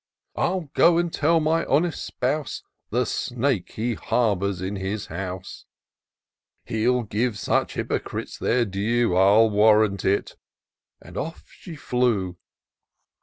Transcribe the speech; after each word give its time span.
I'll 0.35 0.71
go 0.73 0.97
and 0.97 1.13
tell 1.13 1.39
my 1.39 1.63
honest 1.65 2.03
spouse 2.03 2.63
The 2.89 3.05
snake 3.05 3.73
he 3.73 3.93
harbours 3.93 4.59
in 4.59 4.77
his 4.77 5.05
house: 5.05 5.65
He'll 6.65 7.03
give 7.03 7.37
such 7.37 7.75
hypocrites 7.75 8.39
their 8.39 8.65
due, 8.65 9.15
I'll 9.15 9.51
warrant 9.51 10.03
it;" 10.03 10.37
and 11.03 11.17
off 11.17 11.43
she 11.51 11.75
flew. 11.75 12.39